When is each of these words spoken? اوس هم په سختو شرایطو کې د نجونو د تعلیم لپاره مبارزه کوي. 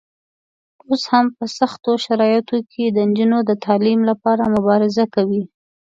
اوس 0.89 1.03
هم 1.11 1.25
په 1.37 1.45
سختو 1.57 1.91
شرایطو 2.05 2.57
کې 2.71 2.83
د 2.89 2.97
نجونو 3.09 3.37
د 3.49 3.51
تعلیم 3.65 3.99
لپاره 4.09 4.51
مبارزه 4.55 5.03
کوي. 5.15 5.43